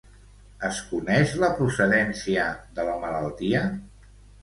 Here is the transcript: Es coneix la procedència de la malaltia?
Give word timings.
Es 0.69 0.79
coneix 0.93 1.35
la 1.45 1.51
procedència 1.61 2.49
de 2.81 2.91
la 2.91 2.99
malaltia? 3.07 3.67